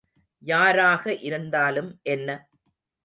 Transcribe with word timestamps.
யாராக 0.43 1.13
இருந்தாலும் 1.21 1.91
என்ன? 2.05 2.29